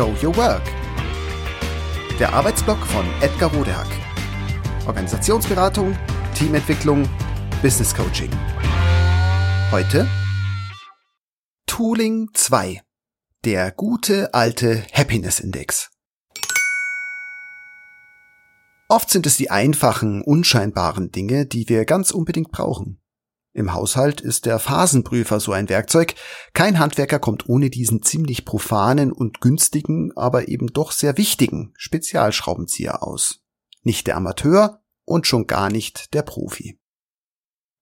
Show 0.00 0.16
Your 0.22 0.34
Work. 0.38 0.62
Der 2.18 2.32
Arbeitsblock 2.32 2.78
von 2.86 3.04
Edgar 3.20 3.52
Rodehack. 3.52 3.86
Organisationsberatung, 4.86 5.94
Teamentwicklung, 6.34 7.06
Business 7.60 7.94
Coaching. 7.94 8.30
Heute 9.70 10.08
Tooling 11.66 12.30
2. 12.32 12.80
Der 13.44 13.72
gute 13.72 14.32
alte 14.32 14.86
Happiness 14.94 15.38
Index. 15.38 15.90
Oft 18.88 19.10
sind 19.10 19.26
es 19.26 19.36
die 19.36 19.50
einfachen, 19.50 20.22
unscheinbaren 20.22 21.12
Dinge, 21.12 21.44
die 21.44 21.68
wir 21.68 21.84
ganz 21.84 22.10
unbedingt 22.10 22.50
brauchen. 22.50 23.02
Im 23.52 23.72
Haushalt 23.72 24.20
ist 24.20 24.46
der 24.46 24.60
Phasenprüfer 24.60 25.40
so 25.40 25.52
ein 25.52 25.68
Werkzeug. 25.68 26.14
Kein 26.52 26.78
Handwerker 26.78 27.18
kommt 27.18 27.48
ohne 27.48 27.68
diesen 27.68 28.02
ziemlich 28.02 28.44
profanen 28.44 29.10
und 29.10 29.40
günstigen, 29.40 30.16
aber 30.16 30.48
eben 30.48 30.68
doch 30.68 30.92
sehr 30.92 31.16
wichtigen 31.16 31.72
Spezialschraubenzieher 31.76 33.02
aus. 33.02 33.40
Nicht 33.82 34.06
der 34.06 34.16
Amateur 34.16 34.82
und 35.04 35.26
schon 35.26 35.46
gar 35.46 35.68
nicht 35.70 36.14
der 36.14 36.22
Profi. 36.22 36.78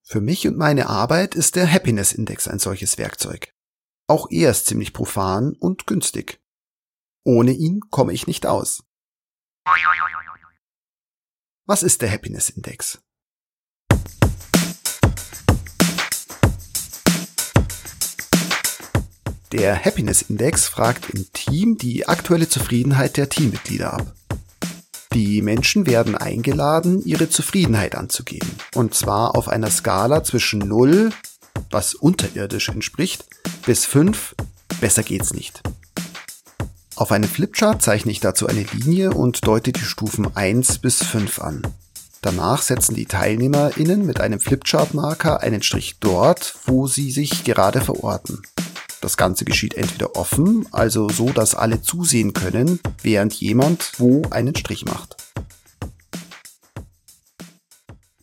Für 0.01 0.21
mich 0.21 0.47
und 0.47 0.57
meine 0.57 0.89
Arbeit 0.89 1.35
ist 1.35 1.55
der 1.55 1.71
Happiness 1.71 2.13
Index 2.13 2.47
ein 2.47 2.57
solches 2.57 2.97
Werkzeug. 2.97 3.53
Auch 4.07 4.27
er 4.31 4.49
ist 4.49 4.65
ziemlich 4.65 4.91
profan 4.91 5.53
und 5.59 5.85
günstig. 5.85 6.41
Ohne 7.23 7.51
ihn 7.51 7.81
komme 7.91 8.13
ich 8.13 8.25
nicht 8.25 8.47
aus. 8.47 8.83
Was 11.65 11.83
ist 11.83 12.01
der 12.01 12.11
Happiness 12.11 12.49
Index? 12.49 13.03
Der 19.51 19.83
Happiness 19.83 20.21
Index 20.21 20.67
fragt 20.67 21.09
im 21.09 21.25
Team 21.33 21.75
die 21.75 22.07
aktuelle 22.07 22.47
Zufriedenheit 22.47 23.17
der 23.17 23.29
Teammitglieder 23.29 23.93
ab. 23.93 24.13
Die 25.13 25.41
Menschen 25.41 25.87
werden 25.87 26.15
eingeladen, 26.15 27.01
ihre 27.03 27.29
Zufriedenheit 27.29 27.95
anzugeben. 27.95 28.47
Und 28.75 28.93
zwar 28.93 29.35
auf 29.35 29.47
einer 29.47 29.71
Skala 29.71 30.23
zwischen 30.23 30.59
0, 30.59 31.09
was 31.71 31.95
unterirdisch 31.95 32.69
entspricht, 32.69 33.25
bis 33.65 33.85
5, 33.85 34.35
besser 34.79 35.01
geht's 35.01 35.33
nicht. 35.33 35.63
Auf 36.95 37.11
einem 37.11 37.27
Flipchart 37.27 37.81
zeichne 37.81 38.11
ich 38.11 38.19
dazu 38.19 38.45
eine 38.45 38.65
Linie 38.73 39.11
und 39.11 39.47
deute 39.47 39.71
die 39.71 39.79
Stufen 39.79 40.35
1 40.35 40.77
bis 40.77 41.03
5 41.03 41.39
an. 41.41 41.63
Danach 42.21 42.61
setzen 42.61 42.93
die 42.93 43.05
TeilnehmerInnen 43.05 44.05
mit 44.05 44.21
einem 44.21 44.39
Flipchart-Marker 44.39 45.41
einen 45.41 45.63
Strich 45.63 45.97
dort, 45.99 46.53
wo 46.65 46.85
sie 46.85 47.09
sich 47.09 47.45
gerade 47.45 47.81
verorten. 47.81 48.43
Das 49.01 49.15
Ganze 49.15 49.45
geschieht 49.45 49.75
entweder 49.75 50.15
offen, 50.15 50.67
also 50.71 51.07
so, 51.09 51.29
dass 51.29 51.55
alle 51.55 51.81
zusehen 51.81 52.33
können, 52.33 52.79
während 53.01 53.33
jemand 53.33 53.93
wo 53.97 54.23
einen 54.29 54.55
Strich 54.55 54.85
macht. 54.85 55.15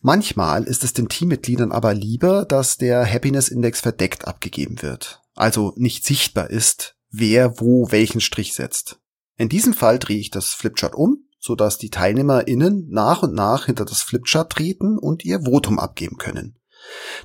Manchmal 0.02 0.64
ist 0.64 0.84
es 0.84 0.92
den 0.92 1.08
Teammitgliedern 1.08 1.72
aber 1.72 1.92
lieber, 1.92 2.44
dass 2.44 2.76
der 2.76 3.10
Happiness 3.10 3.48
Index 3.48 3.80
verdeckt 3.80 4.28
abgegeben 4.28 4.80
wird, 4.82 5.20
also 5.34 5.72
nicht 5.76 6.04
sichtbar 6.04 6.50
ist, 6.50 6.96
wer 7.10 7.58
wo 7.58 7.90
welchen 7.90 8.20
Strich 8.20 8.54
setzt. 8.54 9.00
In 9.36 9.48
diesem 9.48 9.74
Fall 9.74 9.98
drehe 9.98 10.18
ich 10.18 10.30
das 10.30 10.50
Flipchart 10.50 10.94
um, 10.94 11.24
sodass 11.40 11.78
die 11.78 11.90
TeilnehmerInnen 11.90 12.88
nach 12.88 13.22
und 13.22 13.34
nach 13.34 13.66
hinter 13.66 13.84
das 13.84 14.02
Flipchart 14.02 14.52
treten 14.52 14.98
und 14.98 15.24
ihr 15.24 15.42
Votum 15.44 15.78
abgeben 15.78 16.18
können. 16.18 16.58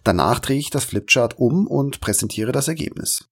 Danach 0.03 0.39
drehe 0.39 0.57
ich 0.57 0.69
das 0.69 0.85
Flipchart 0.85 1.37
um 1.37 1.67
und 1.67 2.01
präsentiere 2.01 2.51
das 2.51 2.67
Ergebnis. 2.67 3.29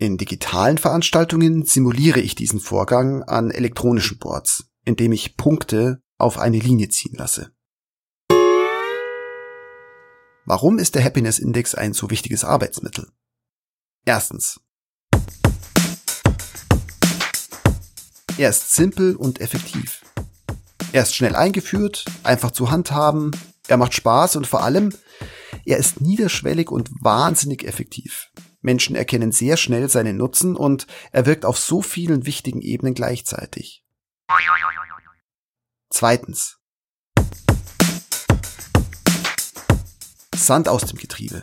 In 0.00 0.16
digitalen 0.16 0.78
Veranstaltungen 0.78 1.66
simuliere 1.66 2.20
ich 2.20 2.34
diesen 2.34 2.58
Vorgang 2.58 3.22
an 3.22 3.50
elektronischen 3.50 4.18
Boards, 4.18 4.64
indem 4.86 5.12
ich 5.12 5.36
Punkte 5.36 6.00
auf 6.16 6.38
eine 6.38 6.58
Linie 6.58 6.88
ziehen 6.88 7.16
lasse. 7.16 7.52
Warum 10.46 10.78
ist 10.78 10.94
der 10.94 11.04
Happiness 11.04 11.38
Index 11.38 11.74
ein 11.74 11.92
so 11.92 12.08
wichtiges 12.08 12.44
Arbeitsmittel? 12.44 13.10
Erstens. 14.06 14.58
Er 18.38 18.48
ist 18.48 18.72
simpel 18.72 19.16
und 19.16 19.38
effektiv. 19.42 20.02
Er 20.92 21.02
ist 21.02 21.14
schnell 21.14 21.36
eingeführt, 21.36 22.06
einfach 22.22 22.52
zu 22.52 22.70
handhaben, 22.70 23.32
er 23.68 23.76
macht 23.76 23.92
Spaß 23.92 24.36
und 24.36 24.46
vor 24.46 24.62
allem, 24.62 24.94
er 25.66 25.76
ist 25.76 26.00
niederschwellig 26.00 26.70
und 26.70 26.88
wahnsinnig 27.02 27.64
effektiv. 27.64 28.30
Menschen 28.60 28.96
erkennen 28.96 29.32
sehr 29.32 29.56
schnell 29.56 29.88
seinen 29.88 30.16
Nutzen 30.16 30.56
und 30.56 30.86
er 31.12 31.26
wirkt 31.26 31.44
auf 31.44 31.58
so 31.58 31.82
vielen 31.82 32.26
wichtigen 32.26 32.60
Ebenen 32.60 32.94
gleichzeitig. 32.94 33.84
Zweitens. 35.90 36.58
Sand 40.34 40.68
aus 40.68 40.82
dem 40.82 40.98
Getriebe. 40.98 41.42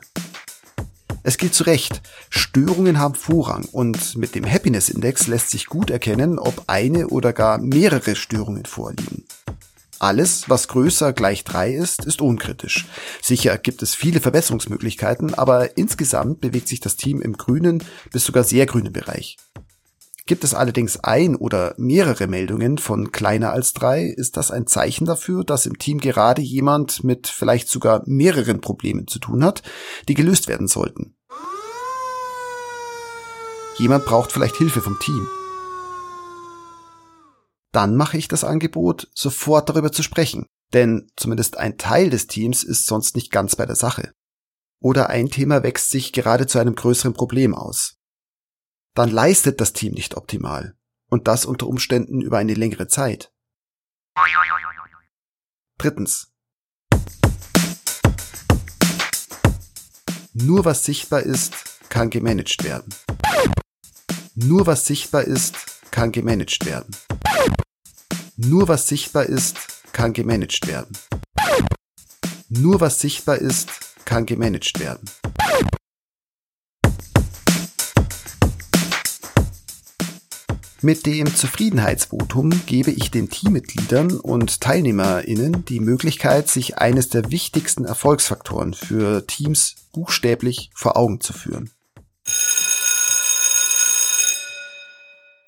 Es 1.23 1.38
gilt 1.38 1.53
zu 1.53 1.63
Recht, 1.63 2.01
Störungen 2.29 3.00
haben 3.00 3.13
Vorrang 3.13 3.66
und 3.66 4.16
mit 4.16 4.33
dem 4.33 4.50
Happiness 4.50 4.88
Index 4.88 5.27
lässt 5.27 5.50
sich 5.50 5.66
gut 5.66 5.89
erkennen, 5.89 6.39
ob 6.39 6.63
eine 6.67 7.09
oder 7.09 7.33
gar 7.33 7.57
mehrere 7.57 8.16
Störungen 8.16 8.66
vorliegen. 8.66 9.25
Alles, 9.99 10.47
was 10.49 10.67
größer 10.67 11.13
gleich 11.13 11.43
drei 11.43 11.73
ist, 11.73 12.05
ist 12.05 12.21
unkritisch. 12.21 12.85
Sicher 13.21 13.57
gibt 13.57 13.81
es 13.81 13.95
viele 13.95 14.19
Verbesserungsmöglichkeiten, 14.19 15.33
aber 15.33 15.77
insgesamt 15.77 16.41
bewegt 16.41 16.67
sich 16.67 16.79
das 16.79 16.97
Team 16.97 17.21
im 17.21 17.33
grünen 17.33 17.83
bis 18.11 18.25
sogar 18.25 18.43
sehr 18.43 18.65
grünen 18.65 18.93
Bereich. 18.93 19.37
Gibt 20.27 20.43
es 20.43 20.53
allerdings 20.53 20.97
ein 20.97 21.35
oder 21.35 21.73
mehrere 21.77 22.27
Meldungen 22.27 22.77
von 22.77 23.11
kleiner 23.11 23.53
als 23.53 23.73
drei, 23.73 24.03
ist 24.03 24.35
das 24.35 24.51
ein 24.51 24.67
Zeichen 24.67 25.05
dafür, 25.05 25.45
dass 25.45 25.65
im 25.65 25.79
Team 25.79 25.99
gerade 25.99 26.41
jemand 26.41 27.03
mit 27.03 27.27
vielleicht 27.27 27.69
sogar 27.69 28.03
mehreren 28.05 28.59
Problemen 28.59 29.07
zu 29.07 29.19
tun 29.19 29.43
hat, 29.43 29.63
die 30.09 30.15
gelöst 30.15 30.47
werden 30.47 30.67
sollten. 30.67 31.15
Jemand 33.77 34.05
braucht 34.05 34.31
vielleicht 34.31 34.57
Hilfe 34.57 34.81
vom 34.81 34.99
Team 34.99 35.27
dann 37.77 37.95
mache 37.95 38.17
ich 38.17 38.27
das 38.27 38.43
Angebot, 38.43 39.07
sofort 39.13 39.69
darüber 39.69 39.91
zu 39.91 40.01
sprechen. 40.01 40.47
Denn 40.73 41.11
zumindest 41.15 41.57
ein 41.57 41.77
Teil 41.77 42.09
des 42.09 42.25
Teams 42.25 42.63
ist 42.63 42.88
sonst 42.88 43.15
nicht 43.15 43.31
ganz 43.31 43.55
bei 43.55 43.67
der 43.67 43.75
Sache. 43.75 44.13
Oder 44.81 45.11
ein 45.11 45.29
Thema 45.29 45.61
wächst 45.61 45.91
sich 45.91 46.11
gerade 46.11 46.47
zu 46.47 46.57
einem 46.57 46.73
größeren 46.73 47.13
Problem 47.13 47.53
aus. 47.53 47.99
Dann 48.95 49.11
leistet 49.11 49.61
das 49.61 49.73
Team 49.73 49.93
nicht 49.93 50.17
optimal. 50.17 50.75
Und 51.07 51.27
das 51.27 51.45
unter 51.45 51.67
Umständen 51.67 52.19
über 52.19 52.39
eine 52.39 52.55
längere 52.55 52.88
Zeit. 52.88 53.31
Drittens. 55.77 56.33
Nur 60.33 60.65
was 60.65 60.83
sichtbar 60.83 61.21
ist, 61.21 61.53
kann 61.89 62.09
gemanagt 62.09 62.63
werden. 62.63 62.91
Nur 64.33 64.65
was 64.65 64.88
sichtbar 64.88 65.25
ist, 65.25 65.55
kann 65.91 66.11
gemanagt 66.11 66.65
werden. 66.65 66.95
Nur 68.39 68.67
was 68.67 68.87
sichtbar 68.87 69.25
ist, 69.25 69.57
kann 69.93 70.13
gemanagt 70.13 70.67
werden. 70.67 70.95
Nur 72.49 72.79
was 72.79 72.99
sichtbar 72.99 73.39
ist, 73.39 73.69
kann 74.05 74.27
gemanagt 74.27 74.79
werden. 74.79 75.09
Mit 80.83 81.07
dem 81.07 81.33
Zufriedenheitsvotum 81.35 82.51
gebe 82.67 82.91
ich 82.91 83.09
den 83.09 83.31
Teammitgliedern 83.31 84.19
und 84.19 84.61
TeilnehmerInnen 84.61 85.65
die 85.65 85.79
Möglichkeit, 85.79 86.47
sich 86.47 86.77
eines 86.77 87.09
der 87.09 87.31
wichtigsten 87.31 87.85
Erfolgsfaktoren 87.85 88.75
für 88.75 89.25
Teams 89.25 89.73
buchstäblich 89.91 90.69
vor 90.75 90.95
Augen 90.95 91.21
zu 91.21 91.33
führen. 91.33 91.71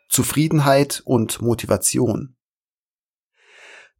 Zufriedenheit 0.09 1.03
und 1.05 1.39
Motivation. 1.43 2.35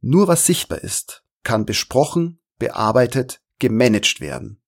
Nur 0.02 0.28
was 0.28 0.46
sichtbar 0.46 0.80
ist, 0.80 1.24
kann 1.44 1.66
besprochen, 1.66 2.40
bearbeitet, 2.58 3.42
gemanagt 3.60 4.22
werden. 4.22 4.62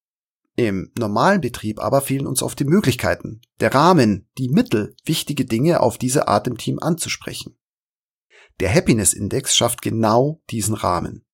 Im 0.56 0.92
normalen 0.98 1.42
Betrieb 1.42 1.80
aber 1.80 2.02
fehlen 2.02 2.28
uns 2.28 2.44
oft 2.44 2.60
die 2.60 2.66
Möglichkeiten, 2.66 3.42
der 3.60 3.74
Rahmen, 3.74 4.30
die 4.38 4.50
Mittel, 4.50 4.96
wichtige 5.06 5.46
Dinge 5.46 5.80
auf 5.80 5.98
diese 5.98 6.28
Art 6.28 6.48
im 6.48 6.58
Team 6.58 6.80
anzusprechen. 6.80 7.58
Der 8.60 8.74
Happiness 8.74 9.14
Index 9.14 9.56
schafft 9.56 9.82
genau 9.82 10.42
diesen 10.50 10.76
Rahmen. 10.76 11.26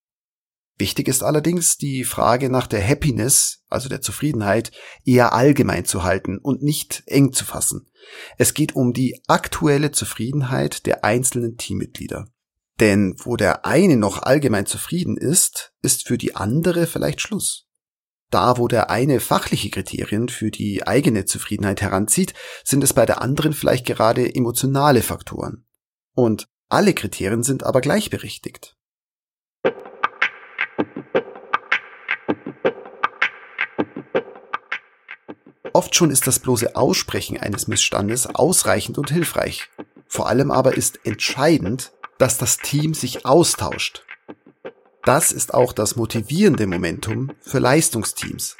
Wichtig 0.77 1.07
ist 1.07 1.23
allerdings, 1.23 1.77
die 1.77 2.03
Frage 2.03 2.51
nach 2.51 2.67
der 2.67 2.87
Happiness, 2.87 3.63
also 3.67 3.89
der 3.89 4.01
Zufriedenheit, 4.01 4.71
eher 5.03 5.33
allgemein 5.33 5.85
zu 5.85 6.03
halten 6.03 6.37
und 6.37 6.61
nicht 6.61 7.01
eng 7.07 7.33
zu 7.33 7.45
fassen. 7.45 7.89
Es 8.37 8.53
geht 8.53 8.75
um 8.75 8.93
die 8.93 9.19
aktuelle 9.27 9.91
Zufriedenheit 9.91 10.85
der 10.85 11.03
einzelnen 11.03 11.57
Teammitglieder. 11.57 12.27
Denn 12.79 13.15
wo 13.17 13.37
der 13.37 13.65
eine 13.65 13.97
noch 13.97 14.21
allgemein 14.21 14.65
zufrieden 14.65 15.17
ist, 15.17 15.73
ist 15.81 16.07
für 16.07 16.17
die 16.17 16.35
andere 16.35 16.85
vielleicht 16.85 17.21
Schluss. 17.21 17.67
Da, 18.29 18.57
wo 18.57 18.67
der 18.67 18.89
eine 18.89 19.19
fachliche 19.19 19.69
Kriterien 19.69 20.27
für 20.27 20.51
die 20.51 20.85
eigene 20.85 21.25
Zufriedenheit 21.25 21.81
heranzieht, 21.81 22.33
sind 22.63 22.83
es 22.83 22.93
bei 22.93 23.05
der 23.05 23.21
anderen 23.21 23.53
vielleicht 23.53 23.85
gerade 23.85 24.35
emotionale 24.35 25.01
Faktoren. 25.01 25.65
Und 26.13 26.47
alle 26.69 26.93
Kriterien 26.93 27.43
sind 27.43 27.63
aber 27.63 27.79
gleichberechtigt. 27.79 28.75
Oft 35.71 35.95
schon 35.95 36.11
ist 36.11 36.27
das 36.27 36.39
bloße 36.39 36.75
Aussprechen 36.75 37.37
eines 37.37 37.67
Missstandes 37.67 38.27
ausreichend 38.27 38.97
und 38.97 39.11
hilfreich. 39.11 39.69
Vor 40.07 40.27
allem 40.27 40.51
aber 40.51 40.75
ist 40.75 41.05
entscheidend, 41.05 41.93
dass 42.17 42.37
das 42.37 42.57
Team 42.57 42.93
sich 42.93 43.25
austauscht. 43.25 44.03
Das 45.03 45.31
ist 45.31 45.53
auch 45.53 45.71
das 45.71 45.95
motivierende 45.95 46.67
Momentum 46.67 47.31
für 47.39 47.59
Leistungsteams. 47.59 48.57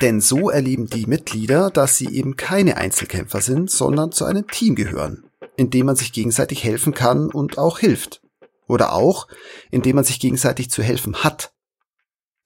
Denn 0.00 0.20
so 0.20 0.50
erleben 0.50 0.86
die 0.86 1.06
Mitglieder, 1.06 1.70
dass 1.70 1.96
sie 1.96 2.08
eben 2.08 2.36
keine 2.36 2.76
Einzelkämpfer 2.76 3.40
sind, 3.40 3.70
sondern 3.70 4.12
zu 4.12 4.24
einem 4.24 4.46
Team 4.46 4.74
gehören, 4.74 5.24
in 5.56 5.70
dem 5.70 5.86
man 5.86 5.96
sich 5.96 6.12
gegenseitig 6.12 6.64
helfen 6.64 6.94
kann 6.94 7.30
und 7.30 7.58
auch 7.58 7.78
hilft. 7.78 8.22
Oder 8.66 8.92
auch, 8.92 9.28
indem 9.70 9.96
man 9.96 10.04
sich 10.04 10.20
gegenseitig 10.20 10.70
zu 10.70 10.82
helfen 10.82 11.22
hat. 11.22 11.52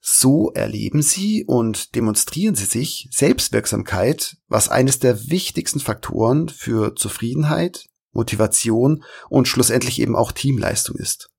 So 0.01 0.51
erleben 0.53 1.01
sie 1.01 1.43
und 1.45 1.95
demonstrieren 1.95 2.55
sie 2.55 2.65
sich 2.65 3.07
Selbstwirksamkeit, 3.11 4.37
was 4.47 4.69
eines 4.69 4.99
der 4.99 5.29
wichtigsten 5.29 5.79
Faktoren 5.79 6.49
für 6.49 6.95
Zufriedenheit, 6.95 7.89
Motivation 8.11 9.03
und 9.29 9.47
schlussendlich 9.47 9.99
eben 10.01 10.15
auch 10.15 10.31
Teamleistung 10.31 10.95
ist. 10.95 11.29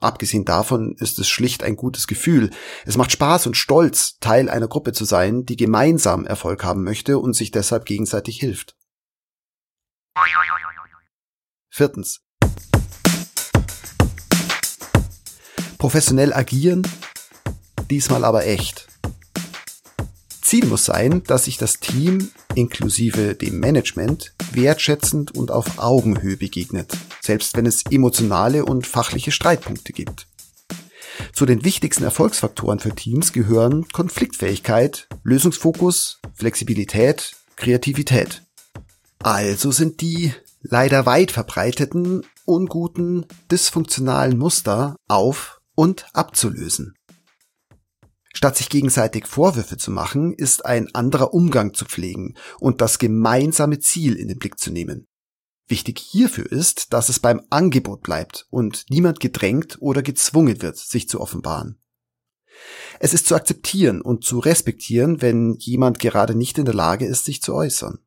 Abgesehen 0.00 0.46
davon 0.46 0.96
ist 0.98 1.18
es 1.18 1.28
schlicht 1.28 1.62
ein 1.62 1.76
gutes 1.76 2.06
Gefühl. 2.06 2.50
Es 2.86 2.96
macht 2.96 3.12
Spaß 3.12 3.46
und 3.46 3.56
Stolz, 3.56 4.18
Teil 4.18 4.48
einer 4.48 4.66
Gruppe 4.66 4.92
zu 4.92 5.04
sein, 5.04 5.44
die 5.44 5.56
gemeinsam 5.56 6.24
Erfolg 6.24 6.64
haben 6.64 6.84
möchte 6.84 7.18
und 7.18 7.34
sich 7.34 7.50
deshalb 7.50 7.84
gegenseitig 7.84 8.40
hilft. 8.40 8.76
Viertens. 11.68 12.22
Professionell 15.76 16.32
agieren, 16.32 16.86
diesmal 17.90 18.24
aber 18.24 18.46
echt. 18.46 18.86
Ziel 20.42 20.66
muss 20.66 20.84
sein, 20.84 21.22
dass 21.24 21.44
sich 21.44 21.58
das 21.58 21.78
Team 21.78 22.30
inklusive 22.54 23.34
dem 23.34 23.60
Management 23.60 24.34
wertschätzend 24.54 25.34
und 25.34 25.50
auf 25.50 25.78
Augenhöhe 25.78 26.36
begegnet, 26.36 26.92
selbst 27.20 27.56
wenn 27.56 27.66
es 27.66 27.84
emotionale 27.90 28.64
und 28.64 28.86
fachliche 28.86 29.32
Streitpunkte 29.32 29.92
gibt. 29.92 30.26
Zu 31.32 31.46
den 31.46 31.64
wichtigsten 31.64 32.04
Erfolgsfaktoren 32.04 32.78
für 32.78 32.94
Teams 32.94 33.32
gehören 33.32 33.88
Konfliktfähigkeit, 33.88 35.08
Lösungsfokus, 35.22 36.20
Flexibilität, 36.34 37.36
Kreativität. 37.56 38.42
Also 39.22 39.70
sind 39.70 40.00
die 40.00 40.32
leider 40.62 41.06
weit 41.06 41.30
verbreiteten, 41.30 42.22
unguten, 42.44 43.26
dysfunktionalen 43.50 44.38
Muster 44.38 44.96
auf 45.08 45.60
und 45.74 46.06
abzulösen. 46.14 46.94
Statt 48.32 48.56
sich 48.56 48.68
gegenseitig 48.68 49.26
Vorwürfe 49.26 49.76
zu 49.76 49.90
machen, 49.90 50.32
ist 50.32 50.64
ein 50.64 50.94
anderer 50.94 51.34
Umgang 51.34 51.74
zu 51.74 51.84
pflegen 51.84 52.36
und 52.58 52.80
das 52.80 52.98
gemeinsame 52.98 53.80
Ziel 53.80 54.14
in 54.14 54.28
den 54.28 54.38
Blick 54.38 54.58
zu 54.58 54.70
nehmen. 54.70 55.08
Wichtig 55.66 55.98
hierfür 55.98 56.50
ist, 56.50 56.92
dass 56.92 57.08
es 57.08 57.20
beim 57.20 57.42
Angebot 57.50 58.02
bleibt 58.02 58.46
und 58.50 58.86
niemand 58.88 59.20
gedrängt 59.20 59.78
oder 59.80 60.02
gezwungen 60.02 60.62
wird, 60.62 60.76
sich 60.76 61.08
zu 61.08 61.20
offenbaren. 61.20 61.80
Es 62.98 63.14
ist 63.14 63.26
zu 63.26 63.34
akzeptieren 63.34 64.00
und 64.00 64.24
zu 64.24 64.38
respektieren, 64.38 65.22
wenn 65.22 65.54
jemand 65.58 65.98
gerade 65.98 66.34
nicht 66.34 66.58
in 66.58 66.64
der 66.64 66.74
Lage 66.74 67.06
ist, 67.06 67.24
sich 67.24 67.40
zu 67.40 67.54
äußern. 67.54 67.98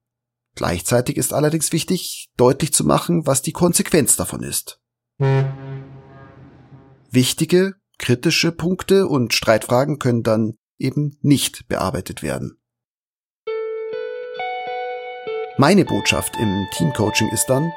Gleichzeitig 0.55 1.17
ist 1.17 1.33
allerdings 1.33 1.71
wichtig, 1.71 2.29
deutlich 2.37 2.73
zu 2.73 2.83
machen, 2.83 3.25
was 3.25 3.41
die 3.41 3.53
Konsequenz 3.53 4.15
davon 4.15 4.43
ist. 4.43 4.79
Wichtige, 7.09 7.75
kritische 8.03 8.51
Punkte 8.51 9.07
und 9.07 9.33
Streitfragen 9.33 9.97
können 9.97 10.23
dann 10.23 10.57
eben 10.77 11.17
nicht 11.21 11.69
bearbeitet 11.69 12.21
werden. 12.21 12.57
Meine 15.57 15.85
Botschaft 15.85 16.35
im 16.37 16.67
Teamcoaching 16.73 17.29
ist 17.29 17.45
dann, 17.45 17.71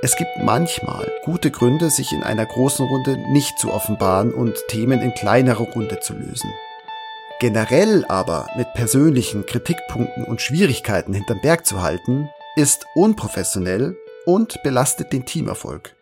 es 0.00 0.16
gibt 0.16 0.30
manchmal 0.42 1.12
gute 1.26 1.50
Gründe, 1.50 1.90
sich 1.90 2.12
in 2.12 2.22
einer 2.22 2.46
großen 2.46 2.86
Runde 2.86 3.18
nicht 3.32 3.58
zu 3.58 3.70
offenbaren 3.70 4.32
und 4.32 4.56
Themen 4.68 5.02
in 5.02 5.12
kleinerer 5.12 5.68
Runde 5.72 6.00
zu 6.00 6.14
lösen. 6.14 6.50
Generell 7.38 8.06
aber 8.08 8.48
mit 8.56 8.72
persönlichen 8.72 9.44
Kritikpunkten 9.44 10.24
und 10.24 10.40
Schwierigkeiten 10.40 11.12
hinterm 11.12 11.42
Berg 11.42 11.66
zu 11.66 11.82
halten, 11.82 12.30
ist 12.56 12.86
unprofessionell 12.94 13.94
und 14.24 14.62
belastet 14.62 15.12
den 15.12 15.26
Teamerfolg. 15.26 15.95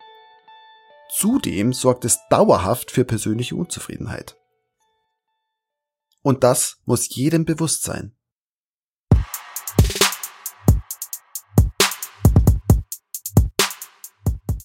Zudem 1.17 1.71
sorgt 1.71 2.03
es 2.03 2.19
dauerhaft 2.29 2.91
für 2.91 3.05
persönliche 3.05 3.55
Unzufriedenheit. 3.55 4.35
Und 6.21 6.43
das 6.43 6.81
muss 6.83 7.07
jedem 7.15 7.45
bewusst 7.45 7.83
sein. 7.83 8.13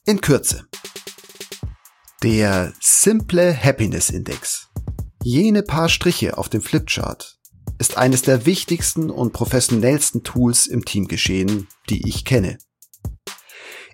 In 0.05 0.21
Kürze. 0.21 0.67
Der 2.25 2.73
simple 2.81 3.57
Happiness 3.57 4.11
Index, 4.11 4.71
jene 5.23 5.63
paar 5.63 5.89
Striche 5.89 6.37
auf 6.37 6.49
dem 6.49 6.63
Flipchart, 6.63 7.39
ist 7.79 7.97
eines 7.97 8.23
der 8.23 8.45
wichtigsten 8.45 9.09
und 9.09 9.33
professionellsten 9.33 10.25
Tools 10.25 10.67
im 10.67 10.85
Teamgeschehen, 10.85 11.69
die 11.89 12.09
ich 12.09 12.25
kenne. 12.25 12.59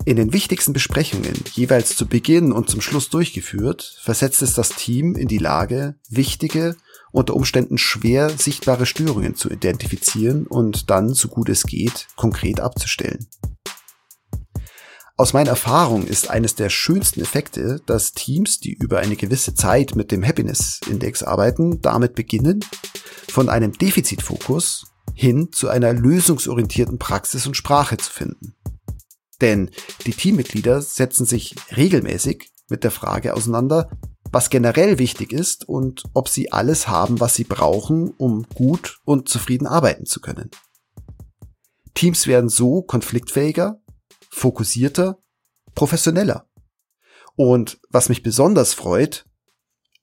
In 0.05 0.17
den 0.17 0.33
wichtigsten 0.33 0.73
Besprechungen, 0.73 1.35
jeweils 1.53 1.97
zu 1.97 2.07
Beginn 2.07 2.53
und 2.53 2.71
zum 2.71 2.81
Schluss 2.81 3.09
durchgeführt, 3.09 3.99
versetzt 4.03 4.43
es 4.43 4.55
das 4.55 4.71
Team 4.71 5.17
in 5.17 5.27
die 5.27 5.39
Lage, 5.39 5.97
wichtige, 6.09 6.77
unter 7.13 7.35
Umständen 7.35 7.79
schwer 7.79 8.31
sichtbare 8.31 8.87
Störungen 8.87 9.35
zu 9.35 9.49
identifizieren 9.51 10.47
und 10.47 10.91
dann, 10.91 11.15
so 11.15 11.29
gut 11.29 11.49
es 11.49 11.65
geht, 11.65 12.09
konkret 12.15 12.61
abzustellen. 12.61 13.27
Aus 15.19 15.33
meiner 15.33 15.51
Erfahrung 15.51 16.07
ist 16.07 16.29
eines 16.29 16.57
der 16.57 16.69
schönsten 16.69 17.23
Effekte, 17.23 17.81
dass 17.87 18.13
Teams, 18.13 18.61
die 18.61 18.75
über 18.75 18.99
eine 18.99 19.17
gewisse 19.17 19.55
Zeit 19.55 19.97
mit 19.97 20.13
dem 20.13 20.23
Happiness 20.23 20.81
Index 20.91 21.23
arbeiten, 21.23 21.81
damit 21.81 22.15
beginnen, 22.15 22.63
von 23.31 23.49
einem 23.49 23.73
Defizitfokus 23.73 24.93
hin 25.15 25.49
zu 25.53 25.69
einer 25.69 25.95
lösungsorientierten 25.95 26.99
Praxis 26.99 27.47
und 27.47 27.57
Sprache 27.57 27.97
zu 27.97 28.13
finden. 28.13 28.55
Denn 29.41 29.71
die 30.07 30.13
Teammitglieder 30.13 30.81
setzen 30.81 31.27
sich 31.27 31.55
regelmäßig 31.77 32.51
mit 32.69 32.85
der 32.85 32.91
Frage 32.91 33.35
auseinander, 33.35 33.91
was 34.33 34.51
generell 34.51 34.99
wichtig 34.99 35.33
ist 35.33 35.69
und 35.69 36.05
ob 36.15 36.29
sie 36.29 36.53
alles 36.53 36.89
haben, 36.89 37.21
was 37.21 37.35
sie 37.35 37.45
brauchen, 37.45 38.11
um 38.19 38.45
gut 38.55 39.01
und 39.05 39.29
zufrieden 39.29 39.67
arbeiten 39.67 40.07
zu 40.07 40.21
können. 40.21 40.51
Teams 41.95 42.27
werden 42.27 42.51
so 42.51 42.83
konfliktfähiger, 42.83 43.81
fokussierter, 44.31 45.23
professioneller. 45.75 46.49
Und 47.37 47.81
was 47.89 48.09
mich 48.09 48.23
besonders 48.23 48.75
freut, 48.75 49.27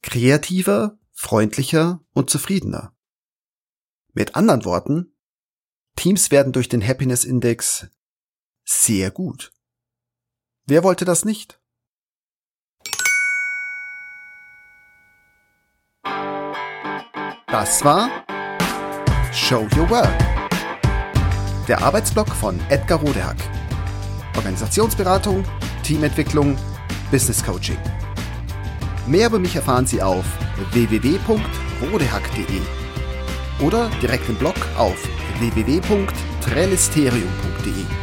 kreativer, 0.01 0.97
freundlicher 1.11 2.01
und 2.13 2.29
zufriedener. 2.29 2.95
Mit 4.13 4.35
anderen 4.35 4.65
Worten, 4.65 5.15
Teams 5.95 6.31
werden 6.31 6.53
durch 6.53 6.69
den 6.69 6.85
Happiness 6.85 7.23
Index 7.25 7.87
sehr 8.63 9.11
gut. 9.11 9.51
Wer 10.65 10.83
wollte 10.83 11.05
das 11.05 11.25
nicht? 11.25 11.59
Das 17.47 17.83
war 17.83 18.09
Show 19.31 19.67
Your 19.77 19.89
Work. 19.89 20.17
Der 21.67 21.81
Arbeitsblock 21.81 22.29
von 22.29 22.59
Edgar 22.69 22.99
Rodehack. 22.99 23.37
Organisationsberatung, 24.35 25.43
Teamentwicklung, 25.83 26.57
Business 27.11 27.43
Coaching. 27.43 27.77
Mehr 29.05 29.27
über 29.27 29.37
mich 29.37 29.55
erfahren 29.55 29.85
Sie 29.85 30.01
auf 30.01 30.25
www.rodehack.de 30.71 32.61
oder 33.63 33.89
direkt 34.01 34.27
im 34.29 34.35
Blog 34.35 34.55
auf 34.77 34.97
www.trellisterium.de. 35.39 38.02